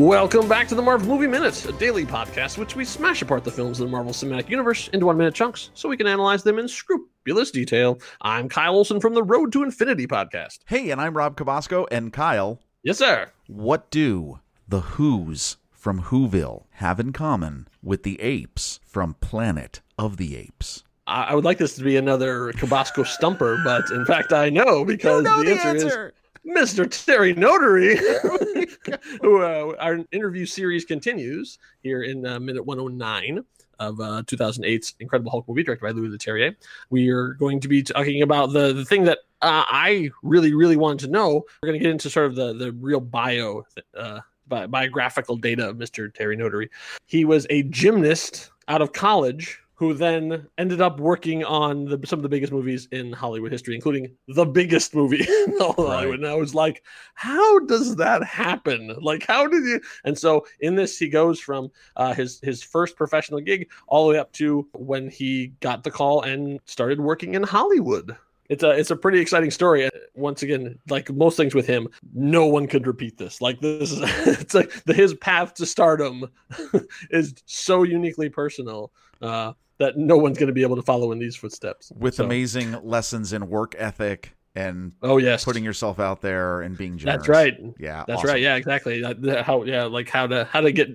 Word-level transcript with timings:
Welcome 0.00 0.48
back 0.48 0.66
to 0.68 0.74
the 0.74 0.80
Marvel 0.80 1.08
Movie 1.08 1.26
Minute, 1.26 1.62
a 1.66 1.72
daily 1.72 2.06
podcast 2.06 2.56
which 2.56 2.74
we 2.74 2.86
smash 2.86 3.20
apart 3.20 3.44
the 3.44 3.50
films 3.50 3.80
of 3.80 3.86
the 3.86 3.92
Marvel 3.92 4.14
Cinematic 4.14 4.48
Universe 4.48 4.88
into 4.94 5.04
one 5.04 5.18
minute 5.18 5.34
chunks 5.34 5.68
so 5.74 5.90
we 5.90 5.96
can 5.98 6.06
analyze 6.06 6.42
them 6.42 6.58
in 6.58 6.68
scrupulous 6.68 7.50
detail. 7.50 8.00
I'm 8.22 8.48
Kyle 8.48 8.76
Olson 8.76 8.98
from 8.98 9.12
the 9.12 9.22
Road 9.22 9.52
to 9.52 9.62
Infinity 9.62 10.06
podcast. 10.06 10.60
Hey, 10.64 10.88
and 10.88 11.02
I'm 11.02 11.14
Rob 11.14 11.36
Cabasco 11.36 11.86
and 11.90 12.14
Kyle. 12.14 12.60
Yes, 12.82 12.96
sir. 12.96 13.30
What 13.46 13.90
do 13.90 14.40
the 14.66 14.80
Who's 14.80 15.58
from 15.70 16.04
Whoville 16.04 16.64
have 16.76 16.98
in 16.98 17.12
common 17.12 17.68
with 17.82 18.02
the 18.02 18.18
apes 18.22 18.80
from 18.86 19.16
Planet 19.20 19.82
of 19.98 20.16
the 20.16 20.34
Apes? 20.34 20.82
I, 21.06 21.34
would 21.34 21.44
like 21.44 21.58
this 21.58 21.74
to 21.74 21.84
be 21.84 21.98
another 21.98 22.52
Cabasco 22.54 23.04
stumper, 23.04 23.60
but 23.64 23.90
in 23.90 24.06
fact, 24.06 24.32
I 24.32 24.48
know 24.48 24.82
because 24.82 25.24
know 25.24 25.40
the 25.40 25.44
the 25.44 25.50
answer, 25.50 25.68
answer. 25.68 26.06
is 26.06 26.19
Mr. 26.46 26.88
Terry 27.04 27.34
Notary, 27.34 27.96
who 29.20 29.42
uh, 29.42 29.74
our 29.78 29.98
interview 30.12 30.46
series 30.46 30.84
continues 30.84 31.58
here 31.82 32.02
in 32.02 32.26
uh, 32.26 32.40
minute 32.40 32.64
109 32.64 33.44
of 33.78 34.00
uh, 34.00 34.22
2008's 34.26 34.94
Incredible 35.00 35.30
Hulk 35.30 35.48
movie, 35.48 35.62
directed 35.62 35.82
by 35.82 35.90
Louis 35.90 36.08
Leterrier. 36.08 36.54
We 36.90 37.08
are 37.10 37.34
going 37.34 37.60
to 37.60 37.68
be 37.68 37.82
talking 37.82 38.22
about 38.22 38.52
the, 38.52 38.72
the 38.72 38.84
thing 38.84 39.04
that 39.04 39.18
uh, 39.42 39.64
I 39.66 40.10
really, 40.22 40.52
really 40.54 40.76
wanted 40.76 41.06
to 41.06 41.10
know. 41.10 41.44
We're 41.62 41.68
going 41.68 41.78
to 41.78 41.82
get 41.82 41.90
into 41.90 42.10
sort 42.10 42.26
of 42.26 42.34
the, 42.34 42.52
the 42.52 42.72
real 42.72 43.00
bio, 43.00 43.64
uh, 43.96 44.20
bi- 44.46 44.66
biographical 44.66 45.36
data 45.36 45.70
of 45.70 45.76
Mr. 45.76 46.12
Terry 46.12 46.36
Notary. 46.36 46.70
He 47.06 47.24
was 47.24 47.46
a 47.48 47.62
gymnast 47.64 48.50
out 48.68 48.82
of 48.82 48.92
college 48.92 49.60
who 49.80 49.94
then 49.94 50.46
ended 50.58 50.82
up 50.82 51.00
working 51.00 51.42
on 51.42 51.86
the, 51.86 51.98
some 52.06 52.18
of 52.18 52.22
the 52.22 52.28
biggest 52.28 52.52
movies 52.52 52.86
in 52.92 53.14
Hollywood 53.14 53.50
history, 53.50 53.74
including 53.74 54.14
the 54.28 54.44
biggest 54.44 54.94
movie 54.94 55.26
in 55.46 55.54
all 55.58 55.74
Right. 55.78 55.94
Hollywood. 55.94 56.18
And 56.18 56.26
I 56.28 56.34
was 56.34 56.54
like, 56.54 56.84
how 57.14 57.60
does 57.60 57.96
that 57.96 58.22
happen? 58.22 58.94
Like, 59.00 59.26
how 59.26 59.46
did 59.46 59.64
you? 59.64 59.80
And 60.04 60.18
so 60.18 60.44
in 60.60 60.74
this, 60.74 60.98
he 60.98 61.08
goes 61.08 61.40
from 61.40 61.70
uh, 61.96 62.12
his 62.12 62.40
his 62.42 62.62
first 62.62 62.94
professional 62.94 63.40
gig 63.40 63.70
all 63.88 64.06
the 64.06 64.12
way 64.12 64.18
up 64.18 64.30
to 64.34 64.68
when 64.74 65.08
he 65.08 65.54
got 65.60 65.82
the 65.82 65.90
call 65.90 66.20
and 66.24 66.60
started 66.66 67.00
working 67.00 67.32
in 67.34 67.42
Hollywood. 67.42 68.14
It's 68.50 68.62
a 68.62 68.72
it's 68.72 68.90
a 68.90 68.96
pretty 68.96 69.20
exciting 69.20 69.50
story. 69.50 69.88
Once 70.14 70.42
again, 70.42 70.78
like 70.90 71.10
most 71.10 71.38
things 71.38 71.54
with 71.54 71.66
him, 71.66 71.88
no 72.12 72.46
one 72.48 72.66
could 72.66 72.86
repeat 72.86 73.16
this. 73.16 73.40
Like 73.40 73.60
this 73.60 73.92
is 73.92 74.00
it's 74.40 74.52
like 74.54 74.70
the, 74.84 74.92
his 74.92 75.14
path 75.14 75.54
to 75.54 75.64
stardom 75.64 76.26
is 77.10 77.32
so 77.46 77.82
uniquely 77.84 78.28
personal 78.28 78.92
uh, 79.22 79.52
that 79.80 79.96
no 79.96 80.16
one's 80.16 80.38
going 80.38 80.46
to 80.46 80.52
be 80.52 80.62
able 80.62 80.76
to 80.76 80.82
follow 80.82 81.10
in 81.10 81.18
these 81.18 81.34
footsteps. 81.34 81.90
With 81.98 82.14
So- 82.14 82.24
amazing 82.24 82.76
lessons 82.84 83.32
in 83.32 83.48
work 83.48 83.74
ethic 83.76 84.36
and 84.54 84.92
oh 85.02 85.16
yes, 85.18 85.44
putting 85.44 85.64
yourself 85.64 85.98
out 86.00 86.20
there 86.22 86.60
and 86.62 86.76
being 86.76 86.96
generous. 86.98 87.20
that's 87.20 87.28
right. 87.28 87.56
Yeah, 87.78 88.04
That's 88.06 88.18
awesome. 88.18 88.30
right. 88.30 88.40
Yeah, 88.40 88.56
exactly. 88.56 89.00
That- 89.02 89.42
how 89.44 89.64
yeah, 89.64 89.84
like 89.84 90.08
how 90.08 90.26
to 90.28 90.44
how 90.44 90.60
to 90.60 90.70
get 90.70 90.88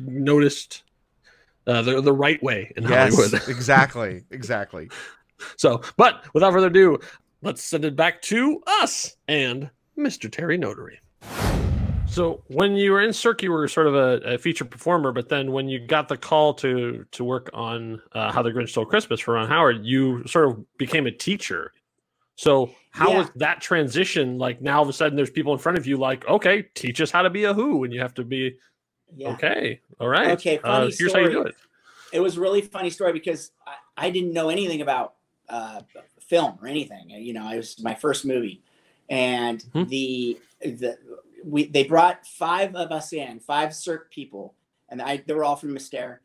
noticed 0.00 0.82
uh, 1.66 1.82
the 1.82 2.00
the 2.00 2.12
right 2.12 2.42
way 2.42 2.72
in 2.76 2.84
Yes, 2.84 3.14
Hollywood. 3.14 3.42
exactly, 3.48 4.24
exactly. 4.30 4.90
So, 5.56 5.82
but 5.96 6.24
without 6.34 6.52
further 6.52 6.66
ado, 6.68 6.98
let's 7.42 7.62
send 7.62 7.84
it 7.84 7.94
back 7.94 8.20
to 8.22 8.62
us 8.66 9.16
and 9.28 9.70
Mr. 9.96 10.30
Terry 10.30 10.56
Notary. 10.58 10.98
So, 12.18 12.42
when 12.48 12.74
you 12.74 12.90
were 12.90 13.00
in 13.00 13.12
Cirque, 13.12 13.44
you 13.44 13.52
were 13.52 13.68
sort 13.68 13.86
of 13.86 13.94
a, 13.94 14.34
a 14.34 14.38
featured 14.38 14.72
performer, 14.72 15.12
but 15.12 15.28
then 15.28 15.52
when 15.52 15.68
you 15.68 15.78
got 15.78 16.08
the 16.08 16.16
call 16.16 16.52
to 16.54 17.06
to 17.12 17.22
work 17.22 17.48
on 17.54 18.02
uh, 18.10 18.32
How 18.32 18.42
the 18.42 18.50
Grinch 18.50 18.70
Stole 18.70 18.86
Christmas 18.86 19.20
for 19.20 19.34
Ron 19.34 19.46
Howard, 19.46 19.84
you 19.84 20.26
sort 20.26 20.48
of 20.50 20.76
became 20.78 21.06
a 21.06 21.12
teacher. 21.12 21.70
So, 22.34 22.72
how 22.90 23.10
Yeah. 23.10 23.18
was 23.18 23.30
that 23.36 23.60
transition? 23.60 24.36
Like 24.36 24.60
now, 24.60 24.78
all 24.78 24.82
of 24.82 24.88
a 24.88 24.92
sudden, 24.92 25.14
there's 25.14 25.30
people 25.30 25.52
in 25.52 25.60
front 25.60 25.78
of 25.78 25.86
you, 25.86 25.96
like, 25.96 26.26
okay, 26.26 26.62
teach 26.74 27.00
us 27.00 27.12
how 27.12 27.22
to 27.22 27.30
be 27.30 27.44
a 27.44 27.54
Who, 27.54 27.84
and 27.84 27.94
you 27.94 28.00
have 28.00 28.14
to 28.14 28.24
be 28.24 28.56
Yeah. 29.16 29.34
okay, 29.34 29.80
all 30.00 30.08
right. 30.08 30.32
Okay, 30.32 30.58
uh, 30.58 30.62
funny 30.62 30.90
here's 30.98 31.12
how 31.12 31.20
you 31.20 31.30
do 31.30 31.42
it. 31.42 31.54
It 32.12 32.18
was 32.18 32.36
a 32.36 32.40
really 32.40 32.62
funny 32.62 32.90
story 32.90 33.12
because 33.12 33.52
I, 33.64 34.06
I 34.06 34.10
didn't 34.10 34.32
know 34.32 34.48
anything 34.48 34.80
about 34.80 35.14
uh, 35.48 35.82
film 36.20 36.58
or 36.60 36.66
anything. 36.66 37.10
You 37.10 37.34
know, 37.34 37.48
it 37.48 37.58
was 37.58 37.80
my 37.80 37.94
first 37.94 38.24
movie, 38.24 38.60
and 39.08 39.64
Hmm. 39.72 39.84
the 39.84 40.40
the 40.62 40.98
we 41.44 41.66
they 41.66 41.84
brought 41.84 42.26
five 42.26 42.74
of 42.74 42.92
us 42.92 43.12
in, 43.12 43.40
five 43.40 43.74
Cirque 43.74 44.10
people, 44.10 44.54
and 44.88 45.00
I 45.00 45.22
they 45.26 45.34
were 45.34 45.44
all 45.44 45.56
from 45.56 45.72
Mystere, 45.72 46.20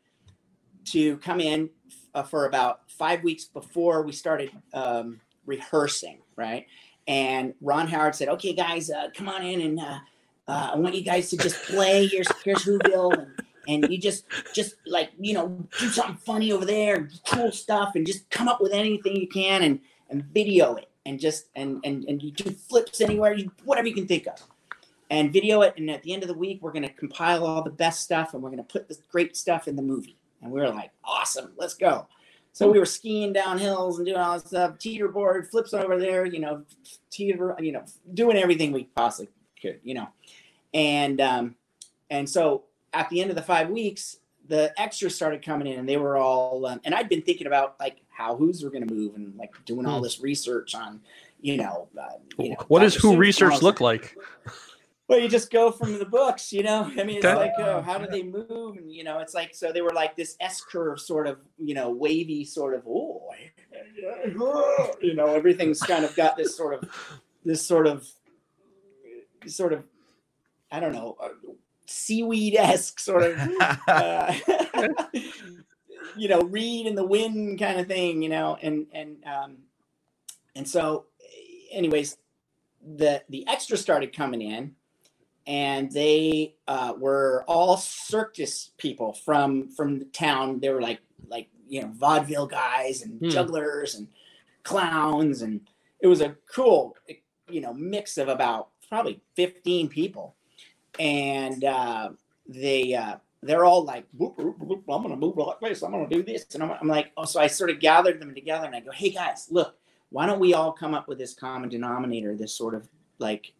to 0.86 1.18
come 1.18 1.40
in 1.40 1.70
uh, 2.14 2.22
for 2.22 2.46
about 2.46 2.90
five 2.90 3.22
weeks 3.22 3.44
before 3.44 4.02
we 4.02 4.12
started 4.12 4.50
um, 4.72 5.20
rehearsing, 5.46 6.18
right? 6.36 6.66
And 7.06 7.54
Ron 7.60 7.86
Howard 7.88 8.14
said, 8.14 8.28
"Okay, 8.28 8.52
guys, 8.52 8.90
uh, 8.90 9.08
come 9.14 9.28
on 9.28 9.44
in, 9.44 9.60
and 9.60 9.80
uh, 9.80 9.98
uh, 10.48 10.70
I 10.74 10.76
want 10.76 10.94
you 10.94 11.02
guys 11.02 11.30
to 11.30 11.36
just 11.36 11.62
play. 11.64 12.06
Here's 12.06 12.28
here's 12.42 12.64
Whoville, 12.64 13.12
and, 13.12 13.32
and 13.68 13.92
you 13.92 13.98
just 13.98 14.24
just 14.54 14.76
like 14.86 15.10
you 15.18 15.34
know 15.34 15.66
do 15.78 15.88
something 15.90 16.16
funny 16.16 16.52
over 16.52 16.64
there, 16.64 17.08
cool 17.26 17.52
stuff, 17.52 17.92
and 17.94 18.06
just 18.06 18.28
come 18.30 18.48
up 18.48 18.60
with 18.60 18.72
anything 18.72 19.16
you 19.16 19.28
can, 19.28 19.62
and 19.62 19.80
and 20.08 20.24
video 20.24 20.76
it, 20.76 20.88
and 21.04 21.20
just 21.20 21.48
and 21.54 21.80
and 21.84 22.04
and 22.04 22.22
you 22.22 22.30
do 22.30 22.50
flips 22.50 23.00
anywhere, 23.00 23.34
you 23.34 23.50
whatever 23.64 23.88
you 23.88 23.94
can 23.94 24.06
think 24.06 24.26
of." 24.26 24.42
And 25.14 25.32
video 25.32 25.60
it, 25.62 25.74
and 25.76 25.88
at 25.92 26.02
the 26.02 26.12
end 26.12 26.24
of 26.24 26.28
the 26.28 26.34
week, 26.34 26.58
we're 26.60 26.72
going 26.72 26.82
to 26.82 26.92
compile 26.92 27.46
all 27.46 27.62
the 27.62 27.70
best 27.70 28.02
stuff, 28.02 28.34
and 28.34 28.42
we're 28.42 28.50
going 28.50 28.64
to 28.64 28.64
put 28.64 28.88
the 28.88 28.96
great 29.12 29.36
stuff 29.36 29.68
in 29.68 29.76
the 29.76 29.82
movie. 29.82 30.18
And 30.42 30.50
we 30.50 30.60
were 30.60 30.70
like, 30.70 30.90
"Awesome, 31.04 31.52
let's 31.56 31.74
go!" 31.74 32.08
So 32.52 32.68
we 32.68 32.80
were 32.80 32.86
skiing 32.86 33.32
down 33.32 33.58
hills 33.58 33.98
and 33.98 34.06
doing 34.06 34.18
all 34.18 34.34
this 34.34 34.48
stuff, 34.48 34.76
teeter 34.78 35.06
board, 35.06 35.48
flips 35.48 35.72
over 35.72 36.00
there, 36.00 36.24
you 36.24 36.40
know, 36.40 36.64
teeter, 37.10 37.54
you 37.60 37.70
know, 37.70 37.84
doing 38.12 38.36
everything 38.36 38.72
we 38.72 38.84
possibly 38.96 39.30
could, 39.62 39.78
you 39.84 39.94
know. 39.94 40.08
And 40.72 41.20
um, 41.20 41.54
and 42.10 42.28
so 42.28 42.64
at 42.92 43.08
the 43.08 43.20
end 43.20 43.30
of 43.30 43.36
the 43.36 43.42
five 43.42 43.70
weeks, 43.70 44.16
the 44.48 44.74
extras 44.80 45.14
started 45.14 45.44
coming 45.44 45.68
in, 45.68 45.78
and 45.78 45.88
they 45.88 45.96
were 45.96 46.16
all. 46.16 46.66
Um, 46.66 46.80
and 46.84 46.92
I'd 46.92 47.08
been 47.08 47.22
thinking 47.22 47.46
about 47.46 47.76
like 47.78 47.98
how 48.08 48.34
who's 48.34 48.64
were 48.64 48.70
going 48.70 48.84
to 48.84 48.92
move, 48.92 49.14
and 49.14 49.36
like 49.36 49.52
doing 49.64 49.86
all 49.86 49.98
Hmm. 49.98 50.02
this 50.02 50.18
research 50.20 50.74
on, 50.74 51.00
you 51.40 51.56
know, 51.56 51.86
uh, 51.96 52.08
you 52.36 52.50
know 52.50 52.56
What 52.66 52.80
does 52.80 52.96
Who 52.96 53.00
Seuss 53.00 53.10
and 53.10 53.14
all 53.14 53.20
research 53.20 53.62
look 53.62 53.80
like? 53.80 54.18
Well, 55.06 55.18
you 55.18 55.28
just 55.28 55.50
go 55.50 55.70
from 55.70 55.98
the 55.98 56.06
books, 56.06 56.50
you 56.50 56.62
know. 56.62 56.90
I 56.96 57.04
mean, 57.04 57.18
it's 57.18 57.26
Okay. 57.26 57.34
like, 57.36 57.52
oh, 57.58 57.82
how 57.82 57.98
do 57.98 58.06
they 58.06 58.22
move? 58.22 58.76
And 58.76 58.90
you 58.90 59.04
know, 59.04 59.18
it's 59.18 59.34
like 59.34 59.54
so 59.54 59.70
they 59.70 59.82
were 59.82 59.92
like 59.92 60.16
this 60.16 60.34
S 60.40 60.62
curve, 60.62 60.98
sort 60.98 61.26
of, 61.26 61.40
you 61.58 61.74
know, 61.74 61.90
wavy, 61.90 62.44
sort 62.44 62.74
of. 62.74 62.84
Oh, 62.88 63.30
you 65.02 65.14
know, 65.14 65.26
everything's 65.34 65.80
kind 65.80 66.04
of 66.04 66.16
got 66.16 66.36
this 66.36 66.56
sort 66.56 66.74
of, 66.82 66.90
this 67.44 67.64
sort 67.66 67.86
of, 67.86 68.08
sort 69.46 69.74
of, 69.74 69.84
I 70.72 70.80
don't 70.80 70.92
know, 70.92 71.16
uh, 71.22 71.28
seaweed 71.86 72.56
esque 72.56 72.98
sort 72.98 73.24
of, 73.24 73.38
uh, 73.86 74.34
you 76.16 76.28
know, 76.28 76.40
reed 76.42 76.86
in 76.86 76.94
the 76.94 77.04
wind 77.06 77.58
kind 77.58 77.78
of 77.78 77.86
thing, 77.86 78.22
you 78.22 78.30
know, 78.30 78.56
and 78.62 78.86
and 78.94 79.22
um, 79.26 79.56
and 80.56 80.66
so, 80.66 81.04
anyways, 81.70 82.16
the 82.96 83.22
the 83.28 83.46
extra 83.48 83.76
started 83.76 84.16
coming 84.16 84.40
in 84.40 84.74
and 85.46 85.90
they 85.92 86.54
uh, 86.68 86.94
were 86.98 87.44
all 87.46 87.76
circus 87.76 88.70
people 88.78 89.12
from 89.12 89.68
from 89.70 89.98
the 89.98 90.04
town. 90.06 90.60
They 90.60 90.70
were 90.70 90.80
like 90.80 91.00
like 91.28 91.48
you 91.68 91.82
know 91.82 91.90
vaudeville 91.94 92.46
guys 92.46 93.02
and 93.02 93.20
Hmm. 93.20 93.28
jugglers 93.28 93.94
and 93.94 94.08
clowns, 94.62 95.42
and 95.42 95.60
it 96.00 96.06
was 96.06 96.20
a 96.20 96.36
cool 96.52 96.96
you 97.48 97.60
know 97.60 97.74
mix 97.74 98.18
of 98.18 98.28
about 98.28 98.68
probably 98.88 99.20
fifteen 99.34 99.88
people, 99.88 100.34
and 100.98 101.64
uh, 101.64 102.10
they 102.48 102.94
uh, 102.94 103.16
they're 103.42 103.64
all 103.64 103.84
like, 103.84 104.06
"Whoop, 104.16 104.38
whoop, 104.38 104.58
whoop, 104.58 104.84
I'm 104.88 105.02
gonna 105.02 105.16
move 105.16 105.36
like 105.36 105.60
this. 105.60 105.82
I'm 105.82 105.90
gonna 105.92 106.08
do 106.08 106.22
this, 106.22 106.46
and 106.54 106.62
I'm, 106.62 106.70
I'm 106.80 106.88
like, 106.88 107.12
oh, 107.16 107.24
so 107.26 107.40
I 107.40 107.46
sort 107.46 107.70
of 107.70 107.80
gathered 107.80 108.20
them 108.20 108.34
together, 108.34 108.66
and 108.66 108.74
I 108.74 108.80
go, 108.80 108.90
hey 108.90 109.10
guys, 109.10 109.48
look, 109.50 109.76
why 110.10 110.24
don't 110.26 110.40
we 110.40 110.54
all 110.54 110.72
come 110.72 110.94
up 110.94 111.08
with 111.08 111.18
this 111.18 111.34
common 111.34 111.68
denominator, 111.68 112.34
this 112.34 112.54
sort 112.56 112.74
of 112.74 112.88
like 113.18 113.52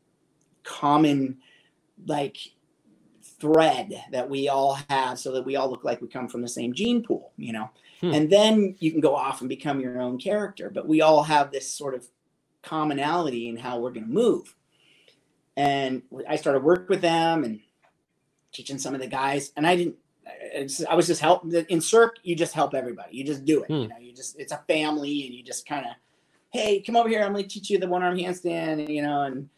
common 0.62 1.38
like 2.06 2.36
thread 3.22 4.02
that 4.12 4.28
we 4.28 4.48
all 4.48 4.78
have 4.90 5.18
so 5.18 5.32
that 5.32 5.44
we 5.44 5.56
all 5.56 5.70
look 5.70 5.84
like 5.84 6.00
we 6.00 6.08
come 6.08 6.28
from 6.28 6.42
the 6.42 6.48
same 6.48 6.72
gene 6.72 7.02
pool 7.02 7.32
you 7.36 7.52
know 7.52 7.70
Hmm. 8.00 8.12
and 8.12 8.28
then 8.30 8.74
you 8.80 8.90
can 8.90 9.00
go 9.00 9.14
off 9.14 9.40
and 9.40 9.48
become 9.48 9.80
your 9.80 10.00
own 10.00 10.18
character 10.18 10.68
but 10.68 10.86
we 10.88 11.00
all 11.00 11.22
have 11.22 11.52
this 11.52 11.70
sort 11.72 11.94
of 11.94 12.06
commonality 12.62 13.48
in 13.48 13.56
how 13.56 13.78
we're 13.78 13.92
going 13.92 14.06
to 14.06 14.12
move 14.12 14.54
and 15.56 16.02
i 16.28 16.34
started 16.36 16.62
work 16.64 16.88
with 16.88 17.00
them 17.00 17.44
and 17.44 17.60
teaching 18.52 18.78
some 18.78 18.94
of 18.94 19.00
the 19.00 19.06
guys 19.06 19.52
and 19.56 19.66
i 19.66 19.76
didn't 19.76 19.94
i 20.90 20.94
was 20.94 21.06
just 21.06 21.20
helping 21.20 21.52
in 21.68 21.80
Cirque 21.80 22.16
you 22.24 22.34
just 22.34 22.52
help 22.52 22.74
everybody 22.74 23.16
you 23.16 23.24
just 23.24 23.44
do 23.44 23.62
it 23.62 23.70
you 23.70 23.82
Hmm. 23.84 23.88
know 23.90 23.98
you 23.98 24.12
just 24.12 24.38
it's 24.40 24.52
a 24.52 24.62
family 24.66 25.26
and 25.26 25.34
you 25.34 25.42
just 25.44 25.64
kind 25.66 25.86
of 25.86 25.92
hey 26.50 26.80
come 26.80 26.96
over 26.96 27.08
here 27.08 27.22
i'm 27.22 27.32
going 27.32 27.44
to 27.44 27.48
teach 27.50 27.70
you 27.70 27.78
the 27.78 27.86
one 27.88 28.02
arm 28.02 28.16
handstand 28.16 28.88
you 28.88 29.02
know 29.02 29.22
and 29.22 29.48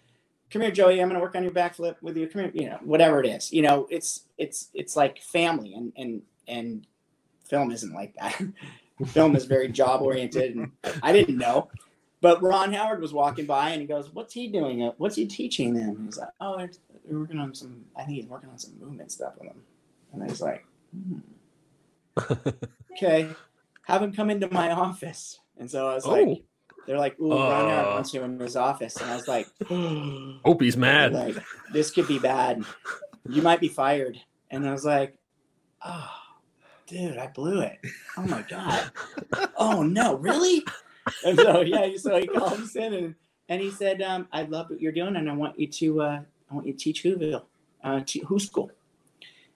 come 0.50 0.62
here 0.62 0.70
joey 0.70 1.00
i'm 1.00 1.08
going 1.08 1.18
to 1.18 1.20
work 1.20 1.34
on 1.34 1.42
your 1.42 1.52
backflip 1.52 1.96
with 2.02 2.16
you 2.16 2.26
come 2.28 2.42
here 2.42 2.50
you 2.54 2.68
know 2.68 2.78
whatever 2.82 3.20
it 3.20 3.26
is 3.26 3.52
you 3.52 3.62
know 3.62 3.86
it's 3.90 4.24
it's 4.38 4.68
it's 4.74 4.96
like 4.96 5.20
family 5.20 5.74
and 5.74 5.92
and 5.96 6.22
and 6.48 6.86
film 7.44 7.70
isn't 7.70 7.92
like 7.94 8.14
that 8.14 8.40
film 9.06 9.36
is 9.36 9.44
very 9.44 9.68
job 9.68 10.02
oriented 10.02 10.56
and 10.56 10.70
i 11.02 11.12
didn't 11.12 11.36
know 11.36 11.68
but 12.20 12.42
Ron 12.42 12.72
Howard 12.72 13.00
was 13.00 13.12
walking 13.12 13.46
by 13.46 13.70
and 13.70 13.80
he 13.80 13.86
goes, 13.86 14.12
"What's 14.12 14.32
he 14.32 14.48
doing? 14.48 14.82
Uh, 14.82 14.92
What's 14.96 15.16
he 15.16 15.26
teaching 15.26 15.74
them?" 15.74 16.06
He's 16.06 16.18
like, 16.18 16.30
"Oh, 16.40 16.56
they're, 16.56 16.70
they're 17.04 17.18
working 17.18 17.38
on 17.38 17.54
some. 17.54 17.84
I 17.94 18.02
think 18.04 18.16
he's 18.16 18.26
working 18.26 18.50
on 18.50 18.58
some 18.58 18.72
movement 18.80 19.12
stuff 19.12 19.34
with 19.38 19.48
them." 19.48 19.62
And 20.12 20.22
I 20.22 20.26
was 20.26 20.40
like, 20.40 20.66
hmm. 20.92 21.18
"Okay, 22.92 23.28
have 23.82 24.02
him 24.02 24.12
come 24.12 24.30
into 24.30 24.52
my 24.52 24.70
office." 24.72 25.40
And 25.58 25.70
so 25.70 25.88
I 25.88 25.94
was 25.94 26.06
like, 26.06 26.26
Oh. 26.26 26.40
"They're 26.86 26.98
like, 26.98 27.18
ooh, 27.20 27.30
Ron 27.30 27.68
Howard 27.68 27.86
Uh. 27.86 27.90
wants 27.94 28.14
you 28.14 28.22
in 28.22 28.38
his 28.38 28.56
office," 28.56 28.96
and 28.96 29.10
I 29.10 29.16
was 29.16 29.28
like, 29.28 29.48
Hope 30.44 30.60
he's 30.62 30.76
mad. 30.76 31.12
like 31.12 31.36
this 31.72 31.90
could 31.90 32.08
be 32.08 32.18
bad. 32.18 32.62
You 33.28 33.42
might 33.42 33.60
be 33.60 33.68
fired. 33.68 34.18
And 34.50 34.66
I 34.68 34.70
was 34.72 34.84
like, 34.84 35.18
oh, 35.84 36.08
dude, 36.86 37.18
I 37.18 37.26
blew 37.26 37.60
it. 37.60 37.78
Oh 38.16 38.22
my 38.22 38.42
god. 38.42 38.90
Oh 39.58 39.82
no, 39.82 40.14
really? 40.16 40.62
And 41.24 41.38
so 41.38 41.60
yeah, 41.62 41.88
so 41.96 42.18
he 42.20 42.26
called 42.26 42.60
us 42.60 42.76
in 42.76 42.92
and, 42.94 43.14
and 43.48 43.60
he 43.62 43.70
said, 43.70 44.02
um, 44.02 44.28
I 44.32 44.42
love 44.42 44.68
what 44.70 44.80
you're 44.80 44.92
doing, 44.92 45.16
and 45.16 45.30
I 45.30 45.34
want 45.34 45.58
you 45.58 45.66
to 45.66 46.02
uh, 46.02 46.20
I 46.50 46.54
want 46.54 46.66
you 46.66 46.72
to 46.74 46.78
teach 46.78 47.02
Whoville, 47.04 47.42
uh, 47.82 48.00
to 48.06 48.18
Who 48.26 48.38
School. 48.38 48.70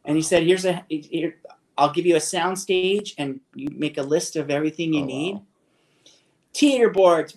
And 0.05 0.17
he 0.17 0.23
said, 0.23 0.43
here's 0.45 0.65
a 0.65 0.85
here, 0.89 1.37
I'll 1.77 1.93
give 1.93 2.07
you 2.07 2.17
a 2.17 2.21
sound 2.21 2.59
stage, 2.59 3.15
and 3.19 3.41
you 3.55 3.69
make 3.77 3.99
a 3.99 4.03
list 4.03 4.37
of 4.37 4.51
everything 4.51 4.95
you 4.95 5.03
Oh, 5.03 5.07
need. 5.07 5.33
Teeter 5.35 5.45
boards, 6.93 7.37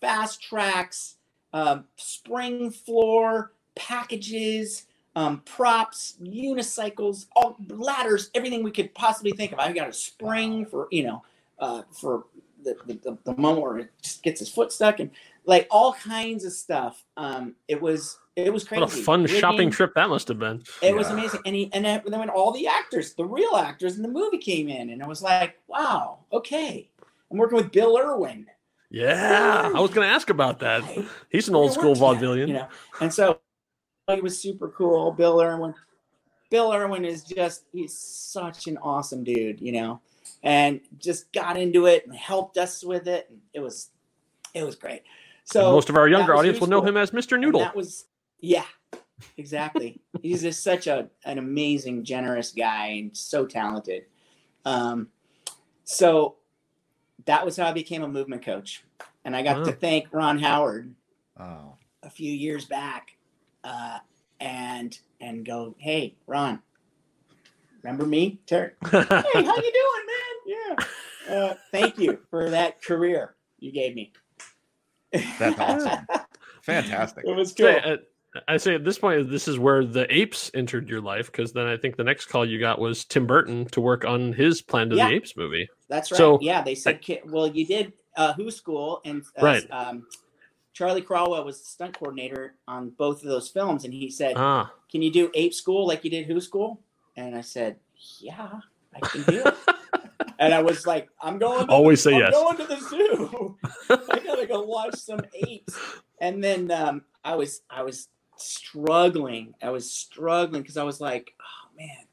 fast 0.00 0.42
tracks, 0.42 1.16
um, 1.52 1.84
spring 1.96 2.70
floor, 2.70 3.52
packages, 3.74 4.86
um, 5.16 5.40
props, 5.44 6.16
unicycles, 6.22 7.26
all 7.36 7.56
ladders, 7.68 8.30
everything 8.34 8.62
we 8.62 8.70
could 8.70 8.92
possibly 8.94 9.32
think 9.32 9.52
of. 9.52 9.58
I 9.58 9.72
got 9.72 9.88
a 9.88 9.92
spring 9.92 10.66
for 10.66 10.88
you 10.90 11.04
know, 11.04 11.22
uh, 11.58 11.82
for 11.92 12.24
the, 12.64 12.76
the, 12.86 12.94
the, 12.94 13.18
the 13.24 13.36
moment 13.36 13.62
where 13.62 13.78
it 13.78 13.90
just 14.02 14.22
gets 14.22 14.40
his 14.40 14.48
foot 14.48 14.72
stuck, 14.72 15.00
and 15.00 15.10
like 15.44 15.66
all 15.70 15.92
kinds 15.92 16.44
of 16.44 16.52
stuff. 16.52 17.04
Um, 17.16 17.54
it 17.68 17.80
was 17.80 18.18
it 18.36 18.52
was 18.52 18.64
crazy. 18.64 18.80
What 18.80 18.92
a 18.92 18.96
fun 18.96 19.22
Rigging, 19.22 19.40
shopping 19.40 19.70
trip 19.70 19.94
that 19.94 20.08
must 20.08 20.26
have 20.28 20.40
been. 20.40 20.64
It 20.82 20.96
was 20.96 21.08
amazing, 21.08 21.40
and 21.46 21.54
he 21.54 21.70
and 21.72 21.84
then 21.84 22.02
when 22.04 22.30
all 22.30 22.52
the 22.52 22.66
actors, 22.66 23.14
the 23.14 23.24
real 23.24 23.54
actors 23.56 23.96
in 23.96 24.02
the 24.02 24.08
movie 24.08 24.38
came 24.38 24.68
in, 24.68 24.90
and 24.90 25.02
I 25.02 25.06
was 25.06 25.22
like, 25.22 25.60
wow, 25.68 26.18
okay. 26.32 26.88
I'm 27.30 27.38
working 27.38 27.56
with 27.56 27.72
Bill 27.72 27.98
Irwin. 27.98 28.46
Yeah, 28.90 29.72
I 29.74 29.80
was 29.80 29.90
going 29.90 30.06
to 30.08 30.14
ask 30.14 30.30
about 30.30 30.60
that. 30.60 30.84
He's 31.28 31.48
an 31.48 31.56
old 31.56 31.72
school 31.72 31.94
vaudevillian. 31.94 32.46
you 32.48 32.54
know. 32.54 32.68
And 33.00 33.12
so 33.12 33.40
it 34.08 34.22
was 34.22 34.40
super 34.40 34.68
cool. 34.68 35.10
Bill 35.10 35.40
Irwin. 35.40 35.74
Bill 36.50 36.72
Irwin 36.72 37.04
is 37.04 37.24
just 37.24 37.64
he's 37.72 37.98
such 37.98 38.68
an 38.68 38.78
awesome 38.78 39.24
dude, 39.24 39.60
you 39.60 39.72
know, 39.72 40.00
and 40.44 40.80
just 40.98 41.32
got 41.32 41.56
into 41.56 41.86
it 41.86 42.06
and 42.06 42.14
helped 42.14 42.56
us 42.56 42.84
with 42.84 43.08
it. 43.08 43.26
And 43.28 43.40
it 43.52 43.60
was 43.60 43.90
it 44.52 44.62
was 44.64 44.76
great. 44.76 45.02
So 45.44 45.72
most 45.72 45.90
of 45.90 45.96
our 45.96 46.06
younger 46.08 46.34
audience 46.36 46.60
will 46.60 46.68
know 46.68 46.82
him 46.82 46.96
as 46.96 47.10
Mr. 47.10 47.32
and 47.32 47.42
Noodle. 47.42 47.60
that 47.60 47.74
was 47.74 48.04
yeah, 48.40 48.66
exactly. 49.36 50.00
He's 50.22 50.42
just 50.42 50.62
such 50.62 50.86
a 50.86 51.08
an 51.24 51.38
amazing, 51.38 52.04
generous 52.04 52.52
guy 52.52 52.86
and 52.86 53.16
so 53.16 53.46
talented. 53.46 54.04
Um, 54.64 55.08
so 55.84 56.36
that 57.26 57.44
was 57.44 57.56
how 57.56 57.66
I 57.66 57.72
became 57.72 58.02
a 58.02 58.08
movement 58.08 58.44
coach, 58.44 58.84
and 59.24 59.34
I 59.34 59.42
got 59.42 59.64
to 59.64 59.72
thank 59.72 60.08
Ron 60.12 60.38
Howard 60.38 60.94
Oh, 61.38 61.74
a 62.02 62.10
few 62.10 62.32
years 62.32 62.64
back, 62.64 63.16
uh, 63.64 63.98
and 64.40 64.98
and 65.20 65.44
go, 65.44 65.74
hey, 65.78 66.14
Ron, 66.26 66.60
remember 67.82 68.06
me, 68.06 68.40
Terry? 68.46 68.72
Hey, 68.84 69.02
how 69.02 69.56
you 69.56 69.72
doing, 69.72 70.06
man? 70.06 70.36
Yeah. 70.46 71.34
Uh, 71.34 71.54
thank 71.72 71.98
you 71.98 72.18
for 72.30 72.50
that 72.50 72.82
career 72.82 73.34
you 73.58 73.72
gave 73.72 73.94
me. 73.94 74.12
That's 75.12 75.58
awesome. 75.58 76.06
fantastic. 76.62 77.24
it 77.26 77.34
was 77.34 77.52
cool. 77.52 77.66
Say, 77.66 77.78
uh, 77.80 77.96
I 78.48 78.56
say 78.56 78.74
at 78.74 78.84
this 78.84 78.98
point, 78.98 79.30
this 79.30 79.46
is 79.46 79.58
where 79.58 79.84
the 79.84 80.12
apes 80.14 80.50
entered 80.54 80.88
your 80.88 81.00
life 81.00 81.26
because 81.30 81.52
then 81.52 81.66
I 81.66 81.76
think 81.76 81.96
the 81.96 82.04
next 82.04 82.26
call 82.26 82.44
you 82.44 82.58
got 82.58 82.78
was 82.80 83.04
Tim 83.04 83.26
Burton 83.26 83.66
to 83.66 83.80
work 83.80 84.04
on 84.04 84.32
his 84.32 84.60
Planet 84.62 84.92
of 84.92 84.98
Yeah. 84.98 85.08
the 85.08 85.14
Apes 85.14 85.36
movie. 85.36 85.68
That's 85.88 86.10
right. 86.10 86.18
So- 86.18 86.38
yeah, 86.40 86.62
they 86.62 86.74
said, 86.74 87.00
ki- 87.00 87.20
well, 87.26 87.46
you 87.46 87.64
did 87.66 87.92
uh, 88.16 88.32
Who 88.34 88.50
School, 88.50 89.00
and 89.04 89.22
uh, 89.40 89.44
Right. 89.44 89.66
um, 89.70 90.06
Charlie 90.72 91.02
Croughwell 91.02 91.44
was 91.44 91.60
the 91.60 91.66
stunt 91.66 91.98
coordinator 91.98 92.56
on 92.66 92.90
both 92.90 93.22
of 93.22 93.28
those 93.28 93.48
films, 93.48 93.84
and 93.84 93.94
he 93.94 94.10
said, 94.10 94.34
Ah, 94.36 94.72
"Can 94.90 95.02
you 95.02 95.10
do 95.12 95.30
Ape 95.34 95.54
School 95.54 95.86
like 95.86 96.02
you 96.04 96.10
did 96.10 96.26
Who 96.26 96.40
School?" 96.40 96.80
And 97.16 97.36
I 97.36 97.40
said, 97.42 97.76
"Yeah, 98.18 98.50
I 98.94 99.00
can 99.06 99.22
do 99.22 99.42
it." 99.46 99.54
and 100.40 100.52
I 100.52 100.62
was 100.62 100.84
like, 100.86 101.08
"I'm 101.22 101.38
going." 101.38 101.66
To 101.66 101.72
Always 101.72 102.02
the, 102.02 102.10
say 102.10 102.14
I'm 102.16 102.20
yes. 102.22 102.32
going 102.34 102.56
to 102.56 102.66
the 102.66 102.76
zoo. 102.80 103.56
I 103.90 104.18
gotta 104.24 104.46
go 104.46 104.62
watch 104.62 104.96
some 104.96 105.20
apes. 105.46 105.78
And 106.20 106.42
then 106.42 106.70
um, 106.72 107.02
I 107.24 107.36
was 107.36 107.62
I 107.70 107.82
was 107.82 108.08
struggling. 108.36 109.54
I 109.62 109.70
was 109.70 109.90
struggling 109.90 110.62
because 110.62 110.76
I 110.76 110.84
was 110.84 111.00
like, 111.00 111.34
"Oh 111.40 111.70
man, 111.76 112.06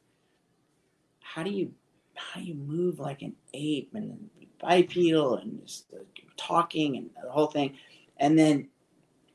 how 1.21 1.43
do 1.43 1.49
you 1.51 1.71
how 2.15 2.39
do 2.41 2.45
you 2.45 2.55
move 2.55 2.99
like 2.99 3.21
an 3.21 3.33
ape 3.53 3.91
and 3.93 4.29
bipedal 4.61 5.35
and 5.37 5.61
just 5.65 5.85
uh, 5.93 6.03
talking 6.37 6.97
and 6.97 7.09
the 7.23 7.31
whole 7.31 7.47
thing?" 7.47 7.75
And 8.17 8.37
then 8.37 8.67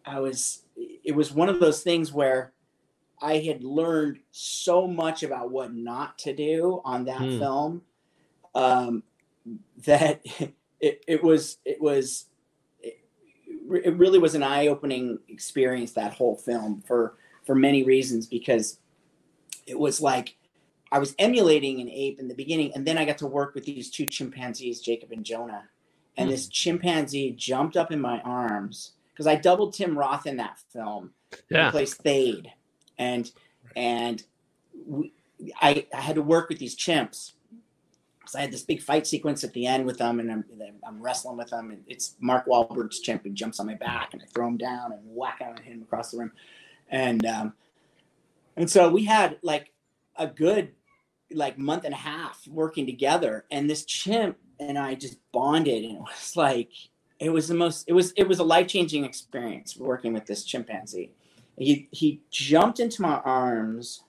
I 0.06 0.20
was 0.20 0.64
it 0.76 1.14
was 1.14 1.32
one 1.32 1.48
of 1.48 1.60
those 1.60 1.82
things 1.82 2.12
where 2.12 2.52
I 3.22 3.38
had 3.38 3.64
learned 3.64 4.20
so 4.32 4.86
much 4.88 5.22
about 5.22 5.50
what 5.50 5.74
not 5.74 6.18
to 6.20 6.34
do 6.34 6.82
on 6.84 7.06
that 7.06 7.20
Hmm. 7.20 7.38
film 7.38 7.82
um, 8.54 9.02
that 9.86 10.22
it, 10.80 11.04
it 11.08 11.22
was 11.24 11.58
it 11.64 11.80
was 11.80 12.26
it 13.76 13.96
really 13.96 14.19
was 14.19 14.34
an 14.34 14.43
eye-opening 14.43 15.19
experience 15.28 15.93
that 15.93 16.14
whole 16.14 16.37
film 16.37 16.82
for 16.87 17.17
for 17.44 17.55
many 17.55 17.82
reasons 17.82 18.26
because 18.26 18.78
it 19.67 19.78
was 19.78 20.00
like 20.00 20.37
I 20.93 20.99
was 20.99 21.14
emulating 21.19 21.81
an 21.81 21.88
ape 21.88 22.20
in 22.20 22.28
the 22.28 22.34
beginning 22.34 22.73
and 22.75 22.87
then 22.87 22.99
I 22.99 23.05
got 23.05 23.19
to 23.19 23.26
work 23.26 23.55
with 23.55 23.64
these 23.64 23.90
two 23.90 24.06
chimpanzees 24.06 24.81
Jacob 24.81 25.12
and 25.12 25.25
Jonah 25.25 25.64
and 26.17 26.28
Hmm. 26.28 26.32
this 26.32 26.49
chimpanzee 26.49 27.32
jumped 27.32 27.76
up 27.76 27.93
in 27.93 28.00
my 28.00 28.20
arms 28.20 28.93
because 29.12 29.26
I 29.26 29.37
doubled 29.37 29.75
Tim 29.75 29.96
Roth 29.96 30.26
in 30.26 30.37
that 30.37 30.58
film 30.73 31.12
yeah. 31.49 31.70
plays 31.70 31.94
Thade, 31.94 32.49
and 32.99 33.31
and 33.75 34.23
we, 34.87 35.12
I 35.61 35.87
I 35.94 36.00
had 36.00 36.17
to 36.17 36.23
work 36.23 36.49
with 36.49 36.58
these 36.58 36.76
chimps. 36.76 37.32
So 38.28 38.38
I 38.38 38.42
had 38.42 38.52
this 38.52 38.62
big 38.62 38.83
fight 38.83 39.06
sequence 39.06 39.45
at 39.45 39.52
the 39.52 39.66
end 39.66 39.87
with 39.87 39.99
them, 39.99 40.21
and 40.21 40.30
I'm 40.30 40.45
I'm 40.87 41.00
wrestling 41.00 41.37
with 41.37 41.50
them, 41.50 41.71
and 41.71 41.83
it's 41.87 42.16
Mark 42.21 42.47
Wahlberg's 42.47 43.00
who 43.06 43.30
jumps 43.30 43.61
on 43.61 43.66
my 43.66 43.75
back, 43.75 44.12
and 44.12 44.23
I 44.23 44.26
throw 44.26 44.49
him 44.49 44.56
down 44.56 44.92
and 44.92 45.00
whack 45.04 45.40
out 45.42 45.56
and 45.56 45.61
hit 45.61 45.75
him 45.75 45.83
across 45.83 46.11
the 46.11 46.18
room, 46.18 46.33
and 46.88 47.25
um, 47.26 47.54
and 48.56 48.71
so 48.71 48.90
we 48.90 49.04
had 49.04 49.38
like 49.42 49.73
a 50.16 50.26
good 50.26 50.73
like 51.33 51.59
month 51.59 51.85
and 51.85 51.95
a 51.95 51.99
half 51.99 52.47
working 52.49 52.87
together, 52.87 53.45
and 53.50 53.68
this 53.68 53.85
chimp 53.85 54.37
and 54.59 54.78
I 54.78 54.95
just 54.95 55.18
bonded, 55.33 55.85
and 55.85 55.97
it 55.97 56.00
was 56.00 56.37
like 56.37 56.71
it 57.18 57.30
was 57.30 57.49
the 57.49 57.54
most 57.54 57.88
it 57.88 57.92
was 57.92 58.12
it 58.12 58.28
was 58.28 58.38
a 58.38 58.45
life 58.45 58.68
changing 58.68 59.04
experience 59.04 59.76
working 59.76 60.12
with 60.12 60.26
this 60.26 60.45
chimpanzee. 60.45 61.12
He 61.59 61.88
he 61.90 62.21
jumped 62.30 62.80
into 62.80 63.02
my 63.02 63.16
arms 63.25 64.02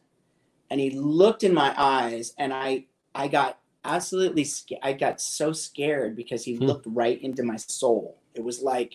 and 0.70 0.80
he 0.80 0.92
looked 0.92 1.44
in 1.44 1.54
my 1.54 1.74
eyes 1.78 2.34
and 2.38 2.54
i 2.54 2.86
i 3.16 3.28
got 3.28 3.60
absolutely 3.88 4.44
sca- 4.44 4.86
i 4.86 4.94
got 4.94 5.22
so 5.22 5.54
scared 5.54 6.16
because 6.16 6.44
he 6.46 6.58
Hmm. 6.58 6.66
looked 6.68 6.86
right 6.90 7.22
into 7.24 7.44
my 7.44 7.56
soul 7.58 8.18
it 8.36 8.44
was 8.44 8.62
like 8.62 8.94